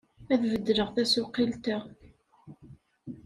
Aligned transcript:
Ad 0.33 0.41
beddleɣ 0.51 0.89
tasuqilt-a. 0.95 1.77